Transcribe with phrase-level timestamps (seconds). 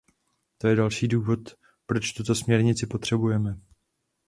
[0.57, 1.39] To je další důvod,
[1.85, 3.59] proč tuto směrnici potřebujeme.